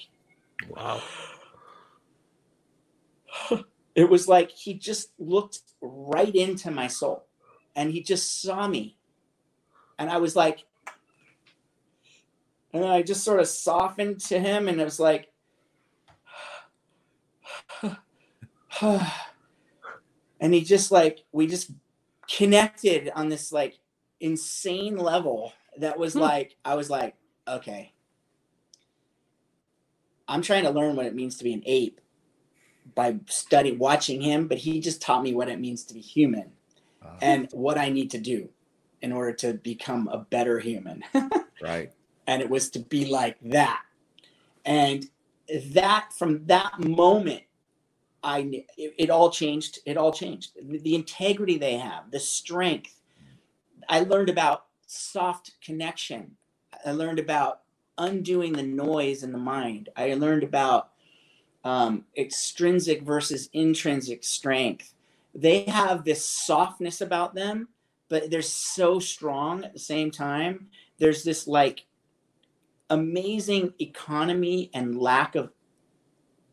Wow. 0.68 1.02
it 3.96 4.08
was 4.08 4.28
like 4.28 4.50
he 4.50 4.74
just 4.74 5.10
looked 5.18 5.60
right 5.80 6.34
into 6.34 6.70
my 6.70 6.86
soul 6.86 7.26
and 7.76 7.90
he 7.90 8.02
just 8.02 8.42
saw 8.42 8.68
me 8.68 8.96
and 9.98 10.10
i 10.10 10.18
was 10.18 10.36
like 10.36 10.64
and 12.74 12.84
i 12.84 13.02
just 13.02 13.24
sort 13.24 13.40
of 13.40 13.48
softened 13.48 14.20
to 14.20 14.38
him 14.38 14.68
and 14.68 14.80
it 14.80 14.84
was 14.84 15.00
like 15.00 15.30
and 20.40 20.54
he 20.54 20.62
just 20.62 20.90
like 20.92 21.24
we 21.32 21.46
just 21.46 21.70
connected 22.28 23.10
on 23.14 23.28
this 23.28 23.52
like 23.52 23.78
insane 24.22 24.96
level 24.96 25.52
that 25.78 25.98
was 25.98 26.14
Hmm. 26.14 26.20
like 26.20 26.56
i 26.64 26.74
was 26.76 26.88
like 26.90 27.14
okay. 27.48 27.92
I'm 30.28 30.42
trying 30.42 30.64
to 30.64 30.70
learn 30.70 30.96
what 30.96 31.06
it 31.06 31.14
means 31.14 31.36
to 31.38 31.44
be 31.44 31.52
an 31.52 31.62
ape 31.66 32.00
by 32.94 33.16
study 33.26 33.72
watching 33.72 34.20
him 34.22 34.48
but 34.48 34.58
he 34.58 34.80
just 34.80 35.02
taught 35.02 35.22
me 35.22 35.34
what 35.34 35.48
it 35.48 35.60
means 35.60 35.84
to 35.84 35.94
be 35.94 36.00
human 36.00 36.52
Uh, 37.04 37.16
and 37.20 37.48
what 37.52 37.78
i 37.78 37.88
need 37.90 38.10
to 38.12 38.18
do 38.18 38.48
in 39.02 39.12
order 39.12 39.32
to 39.32 39.54
become 39.54 40.08
a 40.08 40.18
better 40.18 40.60
human. 40.60 41.02
Right. 41.60 41.92
and 42.26 42.42
it 42.42 42.50
was 42.50 42.70
to 42.70 42.80
be 42.80 43.06
like 43.06 43.36
that. 43.42 43.82
And 44.64 45.06
that 45.74 46.12
from 46.18 46.46
that 46.46 46.78
moment 46.80 47.42
i 48.24 48.38
it, 48.78 48.94
it 48.98 49.10
all 49.10 49.30
changed 49.30 49.80
it 49.86 49.96
all 49.96 50.12
changed. 50.12 50.52
The, 50.70 50.78
the 50.78 50.94
integrity 50.94 51.58
they 51.58 51.76
have 51.76 52.10
the 52.12 52.20
strength 52.20 52.94
i 53.88 54.00
learned 54.00 54.28
about 54.28 54.66
soft 54.86 55.52
connection 55.62 56.32
i 56.84 56.92
learned 56.92 57.18
about 57.18 57.62
undoing 57.98 58.52
the 58.52 58.62
noise 58.62 59.22
in 59.22 59.32
the 59.32 59.38
mind. 59.38 59.88
I 59.96 60.14
learned 60.14 60.42
about 60.42 60.90
um, 61.64 62.04
extrinsic 62.16 63.02
versus 63.02 63.48
intrinsic 63.52 64.24
strength. 64.24 64.94
They 65.34 65.64
have 65.64 66.04
this 66.04 66.24
softness 66.24 67.00
about 67.00 67.34
them, 67.34 67.68
but 68.08 68.30
they're 68.30 68.42
so 68.42 68.98
strong 68.98 69.64
at 69.64 69.72
the 69.72 69.78
same 69.78 70.10
time. 70.10 70.68
There's 70.98 71.22
this 71.22 71.46
like 71.46 71.86
amazing 72.90 73.72
economy 73.80 74.70
and 74.74 75.00
lack 75.00 75.34
of 75.34 75.52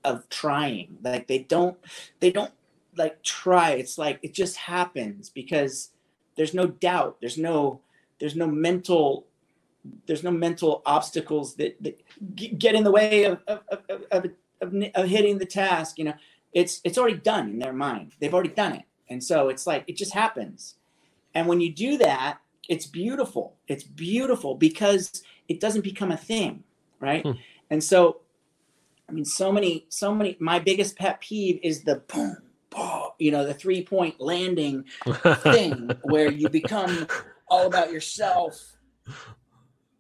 of 0.06 0.30
trying. 0.30 0.98
Like 1.04 1.28
they 1.28 1.40
don't 1.40 1.78
they 2.20 2.32
don't 2.32 2.54
like 2.96 3.22
try. 3.24 3.72
It's 3.72 3.98
like 3.98 4.20
it 4.22 4.34
just 4.34 4.56
happens 4.56 5.30
because 5.30 5.92
there's 6.40 6.54
no 6.54 6.68
doubt. 6.68 7.18
There's 7.20 7.38
no 7.38 7.82
there's 8.20 8.38
no 8.38 8.48
mental 8.48 9.28
there's 10.08 10.24
no 10.24 10.32
mental 10.32 10.82
obstacles 10.86 11.56
that, 11.56 11.76
that 11.84 12.02
get 12.58 12.76
in 12.76 12.86
the 12.86 12.92
way 12.92 13.26
of 13.26 13.42
of, 13.46 13.60
of, 13.68 13.82
of, 14.10 14.26
of, 14.62 14.74
of 14.96 15.10
hitting 15.10 15.38
the 15.38 15.46
task. 15.46 15.98
You 15.98 16.06
know, 16.06 16.14
it's 16.54 16.80
it's 16.86 16.98
already 16.98 17.18
done 17.18 17.50
in 17.50 17.60
their 17.60 17.74
mind. 17.74 18.14
They've 18.22 18.34
already 18.34 18.52
done 18.52 18.72
it, 18.72 18.86
and 19.10 19.22
so 19.22 19.50
it's 19.50 19.68
like 19.68 19.84
it 19.88 19.98
just 19.98 20.14
happens. 20.14 20.76
And 21.36 21.46
when 21.46 21.60
you 21.60 21.74
do 21.74 21.98
that, 21.98 22.40
it's 22.70 22.86
beautiful. 22.86 23.58
It's 23.68 23.84
beautiful 23.84 24.56
because 24.56 25.22
it 25.50 25.60
doesn't 25.60 25.84
become 25.84 26.10
a 26.10 26.18
thing, 26.18 26.64
right? 27.02 27.26
Hmm. 27.26 27.34
And 27.70 27.84
so, 27.84 28.22
I 29.10 29.12
mean, 29.12 29.26
so 29.26 29.52
many, 29.52 29.88
so 29.90 30.16
many. 30.16 30.38
My 30.40 30.60
biggest 30.60 30.98
pet 30.98 31.20
peeve 31.20 31.60
is 31.64 31.84
the 31.84 31.96
boom, 31.96 32.38
boom, 32.70 33.09
you 33.20 33.32
know, 33.32 33.46
the 33.46 33.54
three 33.54 33.84
point 33.84 34.20
landing 34.20 34.86
thing 35.44 35.92
where 36.04 36.32
you 36.32 36.50
become 36.50 37.08
all 37.48 37.68
about 37.68 37.92
yourself, 37.92 38.78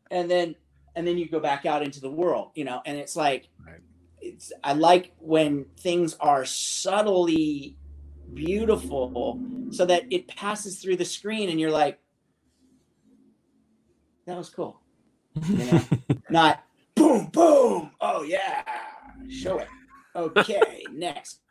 and 0.09 0.29
then 0.29 0.55
and 0.95 1.07
then 1.07 1.17
you 1.17 1.29
go 1.29 1.39
back 1.39 1.65
out 1.65 1.83
into 1.83 2.01
the 2.01 2.09
world, 2.09 2.51
you 2.55 2.63
know, 2.63 2.81
and 2.85 2.97
it's 2.97 3.15
like, 3.15 3.47
right. 3.65 3.81
it's 4.21 4.51
I 4.63 4.73
like 4.73 5.13
when 5.19 5.65
things 5.77 6.15
are 6.19 6.45
subtly 6.45 7.77
beautiful 8.33 9.39
so 9.71 9.85
that 9.85 10.03
it 10.11 10.27
passes 10.27 10.79
through 10.79 10.95
the 10.95 11.05
screen 11.05 11.49
and 11.49 11.59
you're 11.59 11.71
like 11.71 11.97
that 14.27 14.37
was 14.37 14.51
cool 14.51 14.79
you 15.47 15.65
know? 15.65 15.81
Not 16.29 16.63
boom, 16.95 17.27
boom. 17.27 17.91
Oh 18.01 18.23
yeah, 18.23 18.63
show 19.29 19.59
it. 19.59 19.67
Okay, 20.15 20.83
next. 20.91 21.41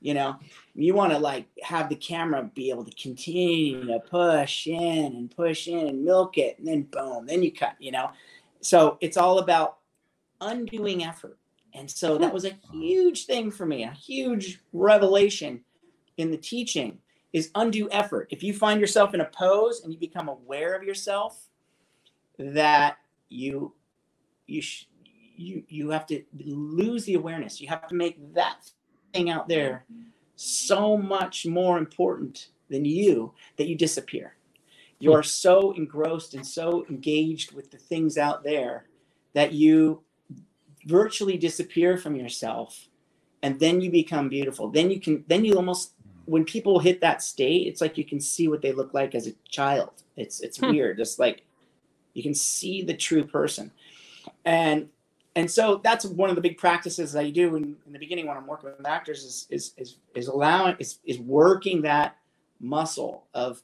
You 0.00 0.14
know, 0.14 0.38
you 0.74 0.94
want 0.94 1.12
to 1.12 1.18
like 1.18 1.46
have 1.62 1.88
the 1.88 1.96
camera 1.96 2.50
be 2.54 2.70
able 2.70 2.84
to 2.84 2.94
continue 2.94 3.86
to 3.86 4.00
push 4.00 4.66
in 4.66 5.14
and 5.14 5.30
push 5.30 5.68
in 5.68 5.88
and 5.88 6.04
milk 6.04 6.38
it, 6.38 6.58
and 6.58 6.66
then 6.66 6.82
boom, 6.82 7.26
then 7.26 7.42
you 7.42 7.52
cut. 7.52 7.74
You 7.78 7.92
know, 7.92 8.10
so 8.60 8.96
it's 9.00 9.16
all 9.16 9.38
about 9.38 9.78
undoing 10.40 11.04
effort. 11.04 11.38
And 11.74 11.88
so 11.90 12.18
that 12.18 12.32
was 12.32 12.44
a 12.44 12.56
huge 12.72 13.26
thing 13.26 13.50
for 13.50 13.64
me, 13.64 13.84
a 13.84 13.90
huge 13.90 14.60
revelation 14.72 15.60
in 16.16 16.30
the 16.30 16.36
teaching 16.36 16.98
is 17.32 17.50
undue 17.54 17.88
effort. 17.92 18.28
If 18.30 18.42
you 18.42 18.52
find 18.52 18.80
yourself 18.80 19.14
in 19.14 19.20
a 19.20 19.24
pose 19.24 19.82
and 19.82 19.92
you 19.92 19.98
become 19.98 20.28
aware 20.28 20.74
of 20.74 20.82
yourself, 20.82 21.48
that 22.38 22.96
you 23.28 23.74
you 24.46 24.62
sh- 24.62 24.86
you 25.36 25.62
you 25.68 25.90
have 25.90 26.06
to 26.06 26.22
lose 26.38 27.04
the 27.04 27.14
awareness. 27.14 27.60
You 27.60 27.68
have 27.68 27.86
to 27.88 27.94
make 27.94 28.34
that 28.34 28.70
thing 29.12 29.30
out 29.30 29.48
there 29.48 29.84
so 30.36 30.96
much 30.96 31.46
more 31.46 31.78
important 31.78 32.48
than 32.68 32.84
you 32.84 33.32
that 33.56 33.66
you 33.66 33.76
disappear. 33.76 34.36
You 34.98 35.14
are 35.14 35.22
so 35.22 35.72
engrossed 35.72 36.34
and 36.34 36.46
so 36.46 36.84
engaged 36.90 37.52
with 37.52 37.70
the 37.70 37.78
things 37.78 38.18
out 38.18 38.44
there 38.44 38.84
that 39.32 39.52
you 39.52 40.02
virtually 40.86 41.38
disappear 41.38 41.96
from 41.96 42.16
yourself 42.16 42.88
and 43.42 43.58
then 43.58 43.80
you 43.80 43.90
become 43.90 44.28
beautiful. 44.28 44.68
Then 44.68 44.90
you 44.90 45.00
can 45.00 45.24
then 45.26 45.44
you 45.44 45.54
almost 45.54 45.92
when 46.26 46.44
people 46.44 46.78
hit 46.78 47.00
that 47.00 47.22
state, 47.22 47.66
it's 47.66 47.80
like 47.80 47.98
you 47.98 48.04
can 48.04 48.20
see 48.20 48.46
what 48.46 48.62
they 48.62 48.72
look 48.72 48.94
like 48.94 49.14
as 49.14 49.26
a 49.26 49.32
child. 49.48 50.02
It's 50.16 50.40
it's 50.40 50.58
hmm. 50.58 50.70
weird. 50.70 50.98
Just 50.98 51.18
like 51.18 51.44
you 52.12 52.22
can 52.22 52.34
see 52.34 52.82
the 52.82 52.94
true 52.94 53.24
person. 53.24 53.70
And 54.44 54.90
and 55.40 55.50
so 55.50 55.80
that's 55.82 56.04
one 56.04 56.28
of 56.28 56.36
the 56.36 56.42
big 56.42 56.58
practices 56.58 57.16
I 57.16 57.30
do 57.30 57.56
in, 57.56 57.74
in 57.86 57.92
the 57.94 57.98
beginning 57.98 58.26
when 58.26 58.36
I'm 58.36 58.46
working 58.46 58.70
with 58.76 58.86
actors 58.86 59.24
is 59.24 59.46
is 59.48 59.72
is, 59.78 59.96
is 60.14 60.28
allowing 60.28 60.76
is, 60.78 60.98
is 61.04 61.18
working 61.18 61.80
that 61.82 62.18
muscle 62.60 63.26
of 63.32 63.62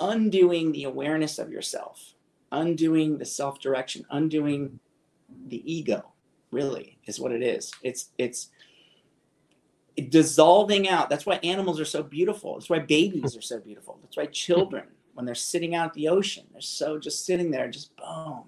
undoing 0.00 0.72
the 0.72 0.84
awareness 0.84 1.38
of 1.38 1.52
yourself, 1.52 2.14
undoing 2.50 3.18
the 3.18 3.24
self-direction, 3.24 4.04
undoing 4.10 4.80
the 5.46 5.62
ego, 5.72 6.12
really 6.50 6.98
is 7.06 7.20
what 7.20 7.30
it 7.30 7.42
is. 7.42 7.70
It's 7.84 8.10
it's 8.18 8.48
dissolving 10.08 10.88
out. 10.88 11.08
That's 11.08 11.24
why 11.24 11.36
animals 11.44 11.78
are 11.78 11.84
so 11.84 12.02
beautiful. 12.02 12.54
That's 12.54 12.68
why 12.68 12.80
babies 12.80 13.36
are 13.36 13.42
so 13.42 13.60
beautiful. 13.60 14.00
That's 14.02 14.16
why 14.16 14.26
children 14.26 14.88
when 15.14 15.24
they're 15.24 15.36
sitting 15.36 15.76
out 15.76 15.86
at 15.86 15.94
the 15.94 16.08
ocean. 16.08 16.46
They're 16.50 16.60
so 16.60 16.98
just 16.98 17.24
sitting 17.24 17.52
there, 17.52 17.68
just 17.68 17.94
boom, 17.96 18.42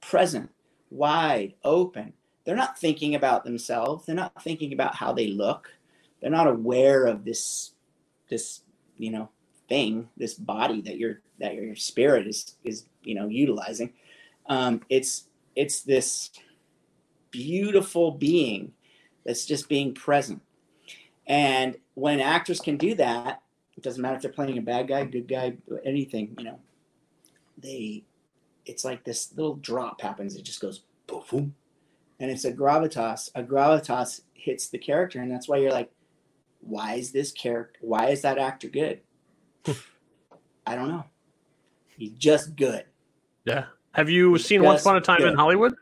present, 0.00 0.50
wide, 0.90 1.54
open. 1.64 2.12
They're 2.44 2.56
not 2.56 2.78
thinking 2.78 3.14
about 3.14 3.44
themselves. 3.44 4.06
They're 4.06 4.14
not 4.14 4.42
thinking 4.42 4.72
about 4.72 4.94
how 4.94 5.12
they 5.12 5.28
look. 5.28 5.72
They're 6.20 6.30
not 6.30 6.46
aware 6.46 7.06
of 7.06 7.24
this, 7.24 7.72
this, 8.28 8.62
you 8.96 9.10
know, 9.10 9.28
thing, 9.68 10.08
this 10.16 10.34
body 10.34 10.82
that 10.82 10.98
your 10.98 11.20
that 11.38 11.54
your 11.54 11.74
spirit 11.76 12.26
is 12.26 12.56
is 12.64 12.84
you 13.02 13.14
know 13.14 13.28
utilizing. 13.28 13.94
Um, 14.46 14.82
it's 14.90 15.28
it's 15.56 15.80
this 15.82 16.30
beautiful 17.30 18.10
being 18.10 18.72
that's 19.24 19.46
just 19.46 19.68
being 19.68 19.94
present. 19.94 20.42
And 21.26 21.76
when 21.94 22.20
actors 22.20 22.60
can 22.60 22.76
do 22.76 22.94
that, 22.96 23.42
it 23.76 23.82
doesn't 23.82 24.02
matter 24.02 24.16
if 24.16 24.22
they're 24.22 24.32
playing 24.32 24.58
a 24.58 24.62
bad 24.62 24.88
guy, 24.88 25.04
good 25.04 25.28
guy, 25.28 25.56
anything, 25.84 26.34
you 26.38 26.44
know. 26.44 26.58
They 27.56 28.04
it's 28.70 28.84
like 28.84 29.04
this 29.04 29.32
little 29.34 29.56
drop 29.56 30.00
happens, 30.00 30.36
it 30.36 30.44
just 30.44 30.60
goes 30.60 30.84
boom. 31.06 31.54
And 32.20 32.30
it's 32.30 32.44
a 32.44 32.52
gravitas. 32.52 33.30
A 33.34 33.42
gravitas 33.42 34.20
hits 34.34 34.68
the 34.68 34.78
character, 34.78 35.20
and 35.20 35.30
that's 35.30 35.48
why 35.48 35.56
you're 35.56 35.72
like, 35.72 35.90
why 36.60 36.94
is 36.94 37.10
this 37.10 37.32
character 37.32 37.78
why 37.80 38.08
is 38.08 38.22
that 38.22 38.38
actor 38.38 38.68
good? 38.68 39.00
I 40.66 40.74
don't 40.74 40.88
know. 40.88 41.04
He's 41.96 42.12
just 42.12 42.54
good. 42.54 42.84
Yeah. 43.44 43.64
Have 43.92 44.08
you 44.08 44.34
He's 44.34 44.44
seen 44.44 44.62
Once 44.62 44.82
Upon 44.82 44.96
a 44.96 45.00
Time 45.00 45.18
good. 45.18 45.32
in 45.32 45.36
Hollywood? 45.36 45.74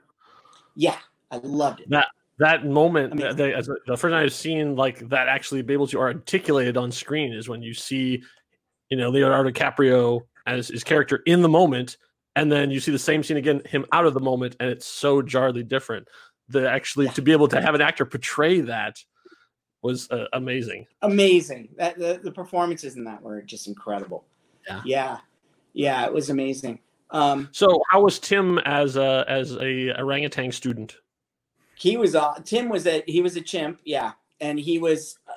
Yeah, 0.75 0.97
I 1.31 1.39
loved 1.39 1.81
it. 1.81 1.91
That 1.91 2.07
that 2.39 2.65
moment, 2.65 3.13
I 3.13 3.17
mean, 3.17 3.37
the, 3.37 3.77
the, 3.87 3.97
first 3.97 4.13
time 4.13 4.25
I've 4.25 4.33
seen 4.33 4.77
like 4.77 5.09
that 5.09 5.27
actually 5.27 5.61
be 5.63 5.73
able 5.73 5.89
to 5.89 5.99
articulate 5.99 6.69
it 6.69 6.77
on 6.77 6.93
screen 6.93 7.33
is 7.33 7.49
when 7.49 7.63
you 7.63 7.75
see, 7.75 8.23
you 8.89 8.97
know, 8.97 9.11
Leonardo 9.11 9.51
DiCaprio 9.51 10.21
as 10.47 10.69
his 10.69 10.85
character 10.85 11.23
in 11.27 11.43
the 11.43 11.49
moment, 11.49 11.97
and 12.41 12.51
then 12.51 12.71
you 12.71 12.81
see 12.81 12.93
the 12.93 12.99
same 12.99 13.23
scene 13.23 13.37
again, 13.37 13.63
him 13.67 13.85
out 13.93 14.07
of 14.07 14.15
the 14.15 14.21
moment, 14.21 14.57
and 14.61 14.71
it's 14.71 14.87
so 14.87 15.23
jarly 15.23 15.63
different. 15.63 16.09
that 16.51 16.65
actually 16.65 17.07
yeah. 17.07 17.13
to 17.13 17.23
be 17.23 17.33
able 17.33 17.49
to 17.49 17.61
have 17.61 17.75
an 17.75 17.81
actor 17.81 18.05
portray 18.05 18.61
that 18.61 18.97
was 19.83 20.11
uh, 20.11 20.25
amazing. 20.33 20.87
Amazing. 21.03 21.69
That 21.77 21.99
the, 21.99 22.21
the 22.23 22.33
performances 22.33 22.97
in 22.97 23.05
that 23.05 23.23
were 23.23 23.43
just 23.43 23.69
incredible. 23.69 24.25
Yeah. 24.67 24.83
Yeah. 24.85 25.19
Yeah, 25.75 26.07
it 26.07 26.13
was 26.13 26.31
amazing. 26.31 26.81
Um, 27.11 27.49
so 27.53 27.83
how 27.91 28.03
was 28.03 28.19
Tim 28.19 28.59
as 28.61 28.97
a 28.97 29.25
as 29.29 29.57
a 29.57 29.93
orangutan 29.99 30.53
student? 30.53 30.97
he 31.79 31.97
was 31.97 32.15
uh, 32.15 32.35
Tim 32.45 32.69
was 32.69 32.87
a 32.87 33.03
he 33.07 33.23
was 33.23 33.37
a 33.37 33.41
chimp, 33.41 33.81
yeah, 33.85 34.13
and 34.41 34.59
he 34.59 34.79
was 34.79 35.19
uh, 35.29 35.33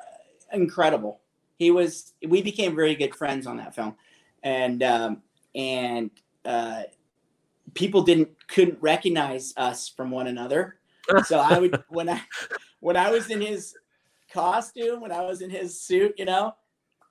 incredible. 0.53 1.21
He 1.57 1.69
was 1.69 2.13
we 2.27 2.41
became 2.41 2.75
very 2.75 2.95
good 2.95 3.15
friends 3.15 3.45
on 3.45 3.57
that 3.57 3.75
film, 3.75 3.95
and 4.41 4.81
um, 4.81 5.21
and 5.53 6.09
uh, 6.45 6.83
people 7.73 8.01
didn't 8.03 8.29
couldn't 8.47 8.77
recognize 8.81 9.53
us 9.57 9.89
from 9.89 10.11
one 10.11 10.27
another. 10.27 10.77
So 11.25 11.39
I 11.39 11.57
would 11.57 11.83
when 11.89 12.07
I 12.07 12.21
when 12.79 12.95
I 12.95 13.11
was 13.11 13.31
in 13.31 13.41
his 13.41 13.75
costume, 14.31 15.01
when 15.01 15.11
I 15.11 15.21
was 15.23 15.41
in 15.41 15.49
his 15.49 15.81
suit, 15.81 16.13
you 16.17 16.23
know, 16.23 16.53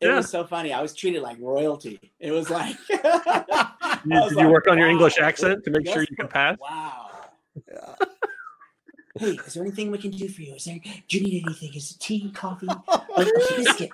it 0.00 0.06
yeah. 0.06 0.16
was 0.16 0.30
so 0.30 0.46
funny. 0.46 0.72
I 0.72 0.80
was 0.80 0.94
treated 0.94 1.20
like 1.20 1.38
royalty. 1.38 2.00
It 2.18 2.30
was 2.30 2.48
like. 2.48 2.76
did, 2.88 3.02
did 3.02 4.08
like, 4.08 4.30
you 4.38 4.48
work 4.48 4.68
on 4.68 4.76
wow, 4.76 4.82
your 4.84 4.88
English 4.88 5.18
accent 5.18 5.64
to 5.64 5.70
make 5.70 5.86
sure 5.86 6.00
you 6.00 6.16
can 6.16 6.28
pass? 6.28 6.56
Wow. 6.58 7.10
Yeah 7.70 8.06
hey, 9.20 9.38
is 9.46 9.54
there 9.54 9.62
anything 9.62 9.90
we 9.90 9.98
can 9.98 10.10
do 10.10 10.28
for 10.28 10.42
you? 10.42 10.54
Is 10.54 10.64
there, 10.64 10.78
do 11.08 11.18
you 11.18 11.24
need 11.24 11.44
anything? 11.44 11.74
Is 11.74 11.92
it 11.92 12.00
tea, 12.00 12.30
coffee, 12.32 12.68
or 12.88 13.24
biscuit? 13.56 13.90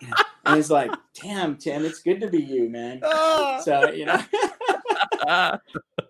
Yeah. 0.00 0.10
And 0.44 0.58
it's 0.58 0.70
like, 0.70 0.90
damn, 1.20 1.56
Tim, 1.56 1.84
it's 1.84 2.00
good 2.00 2.20
to 2.20 2.28
be 2.28 2.42
you, 2.42 2.68
man. 2.68 3.00
Ah. 3.04 3.60
So, 3.62 3.90
you 3.90 4.06
know, 4.06 4.20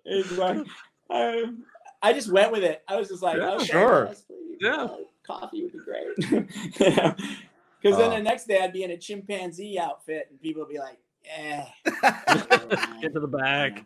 it's 0.05 0.33
like, 0.39 0.67
I, 1.11 1.45
I 2.03 2.13
just 2.13 2.31
went 2.31 2.53
with 2.53 2.65
it. 2.65 2.83
I 2.89 2.97
was 2.97 3.09
just 3.09 3.23
like, 3.23 3.39
yeah, 3.39 3.55
okay, 3.55 3.65
sure. 3.65 4.11
yeah. 4.61 4.85
Uh, 4.85 4.97
coffee 5.25 5.63
would 5.63 5.73
be 5.73 5.79
great. 5.79 7.17
Because 7.83 7.97
uh, 7.99 8.09
then 8.09 8.11
the 8.11 8.23
next 8.23 8.47
day 8.47 8.61
I'd 8.63 8.73
be 8.73 8.85
in 8.85 8.93
a 8.93 8.97
chimpanzee 8.97 9.79
outfit 9.79 10.29
and 10.31 10.41
people 10.41 10.63
would 10.63 10.73
be 10.73 10.79
like, 10.79 10.99
eh. 11.37 11.65
Get 13.01 13.13
to 13.13 13.21
the 13.21 13.27
bag. 13.27 13.85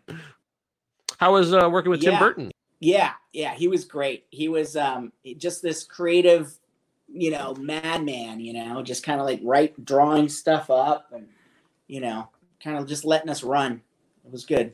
How 1.17 1.33
was 1.33 1.51
uh, 1.51 1.67
working 1.71 1.89
with 1.89 2.01
Tim 2.01 2.19
Burton? 2.19 2.51
Yeah, 2.79 3.13
yeah, 3.33 3.55
he 3.55 3.67
was 3.67 3.85
great. 3.85 4.25
He 4.29 4.49
was 4.49 4.75
um, 4.75 5.11
just 5.37 5.63
this 5.63 5.83
creative, 5.83 6.53
you 7.11 7.31
know, 7.31 7.55
madman. 7.55 8.39
You 8.39 8.53
know, 8.53 8.83
just 8.83 9.03
kind 9.03 9.19
of 9.19 9.25
like 9.25 9.39
right 9.43 9.73
drawing 9.83 10.29
stuff 10.29 10.69
up 10.69 11.11
and 11.11 11.27
you 11.87 12.01
know, 12.01 12.29
kind 12.63 12.77
of 12.77 12.87
just 12.87 13.03
letting 13.03 13.29
us 13.29 13.43
run. 13.43 13.81
It 14.25 14.31
was 14.31 14.45
good. 14.45 14.73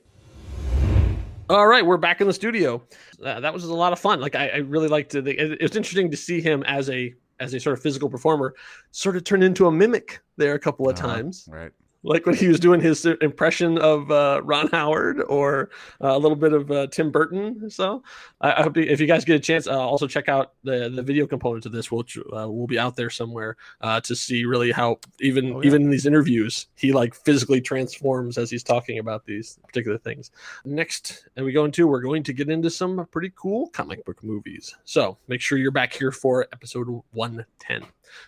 All 1.49 1.67
right, 1.67 1.85
we're 1.85 1.97
back 1.97 2.21
in 2.21 2.27
the 2.27 2.33
studio. 2.33 2.81
Uh, 3.23 3.39
that 3.39 3.53
was 3.53 3.65
a 3.65 3.73
lot 3.73 3.93
of 3.93 3.99
fun. 3.99 4.21
Like 4.21 4.35
I, 4.35 4.47
I 4.49 4.57
really 4.57 4.87
liked 4.87 5.13
it. 5.15 5.27
It 5.27 5.61
was 5.61 5.75
interesting 5.75 6.09
to 6.11 6.17
see 6.17 6.41
him 6.41 6.63
as 6.63 6.89
a 6.89 7.13
as 7.39 7.53
a 7.53 7.59
sort 7.59 7.77
of 7.77 7.83
physical 7.83 8.09
performer, 8.09 8.55
sort 8.91 9.17
of 9.17 9.23
turn 9.23 9.43
into 9.43 9.67
a 9.67 9.71
mimic 9.71 10.21
there 10.37 10.53
a 10.53 10.59
couple 10.59 10.89
of 10.89 10.97
uh, 10.97 11.01
times. 11.01 11.49
Right 11.51 11.71
like 12.03 12.25
when 12.25 12.35
he 12.35 12.47
was 12.47 12.59
doing 12.59 12.81
his 12.81 13.05
impression 13.05 13.77
of 13.77 14.11
uh, 14.11 14.41
Ron 14.43 14.67
Howard 14.67 15.21
or 15.27 15.69
uh, 16.01 16.09
a 16.09 16.19
little 16.19 16.35
bit 16.35 16.53
of 16.53 16.69
uh, 16.69 16.87
Tim 16.87 17.11
Burton. 17.11 17.69
So 17.69 18.03
I, 18.41 18.53
I, 18.53 18.63
hope 18.63 18.77
if 18.77 18.99
you 18.99 19.07
guys 19.07 19.25
get 19.25 19.35
a 19.35 19.39
chance, 19.39 19.67
uh, 19.67 19.79
also 19.79 20.07
check 20.07 20.29
out 20.29 20.53
the 20.63 20.89
the 20.89 21.01
video 21.01 21.25
components 21.25 21.65
of 21.65 21.71
this. 21.71 21.91
We'll 21.91 22.05
uh, 22.33 22.49
we'll 22.49 22.67
be 22.67 22.77
out 22.77 22.95
there 22.95 23.09
somewhere 23.09 23.57
uh, 23.81 24.01
to 24.01 24.15
see 24.15 24.45
really 24.45 24.71
how 24.71 24.99
even 25.21 25.53
oh, 25.53 25.61
yeah. 25.61 25.67
even 25.67 25.83
in 25.83 25.89
these 25.89 26.05
interviews 26.05 26.67
he 26.75 26.91
like 26.91 27.15
physically 27.15 27.61
transforms 27.61 28.37
as 28.37 28.51
he's 28.51 28.63
talking 28.63 28.99
about 28.99 29.25
these 29.25 29.57
particular 29.65 29.97
things. 29.97 30.31
Next, 30.65 31.27
and 31.35 31.45
we 31.45 31.53
go 31.53 31.65
into 31.65 31.87
we're 31.87 32.01
going 32.01 32.23
to 32.23 32.33
get 32.33 32.49
into 32.49 32.69
some 32.69 33.07
pretty 33.11 33.31
cool 33.35 33.69
comic 33.69 34.05
book 34.05 34.23
movies. 34.23 34.75
So 34.83 35.17
make 35.27 35.41
sure 35.41 35.57
you're 35.57 35.71
back 35.71 35.93
here 35.93 36.11
for 36.11 36.47
episode 36.51 37.01
one 37.11 37.45
ten. 37.59 37.85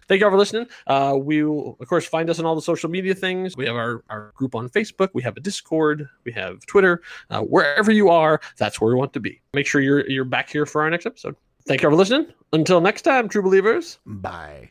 Thank 0.07 0.19
you 0.19 0.25
all 0.25 0.31
for 0.31 0.37
listening. 0.37 0.67
Uh, 0.87 1.15
we 1.19 1.43
will, 1.43 1.77
of 1.79 1.87
course, 1.87 2.05
find 2.05 2.29
us 2.29 2.39
on 2.39 2.45
all 2.45 2.55
the 2.55 2.61
social 2.61 2.89
media 2.89 3.13
things. 3.13 3.55
We 3.65 3.69
have 3.69 3.77
our, 3.77 4.03
our 4.09 4.31
group 4.35 4.55
on 4.55 4.69
Facebook. 4.69 5.09
We 5.13 5.23
have 5.23 5.37
a 5.37 5.39
Discord. 5.39 6.07
We 6.23 6.31
have 6.33 6.65
Twitter. 6.65 7.01
Uh, 7.29 7.41
wherever 7.41 7.91
you 7.91 8.09
are, 8.09 8.39
that's 8.57 8.79
where 8.79 8.89
we 8.89 8.95
want 8.95 9.13
to 9.13 9.19
be. 9.19 9.41
Make 9.53 9.67
sure 9.67 9.81
you're 9.81 10.07
you're 10.09 10.25
back 10.25 10.49
here 10.49 10.65
for 10.65 10.81
our 10.83 10.89
next 10.89 11.05
episode. 11.05 11.35
Thank 11.65 11.81
you 11.81 11.89
for 11.89 11.95
listening. 11.95 12.27
Until 12.53 12.79
next 12.79 13.01
time, 13.01 13.27
true 13.27 13.41
believers. 13.41 13.99
Bye. 14.05 14.69